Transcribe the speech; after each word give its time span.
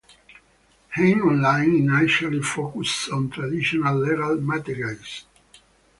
HeinOnline 0.97 1.77
initially 1.77 2.41
focused 2.41 3.11
on 3.11 3.29
traditional 3.29 3.99
legal 3.99 4.35
materials. 4.41 5.27